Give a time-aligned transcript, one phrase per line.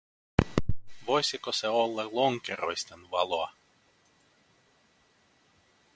[1.05, 3.53] Voisiko se olla lonkeroisten valoa?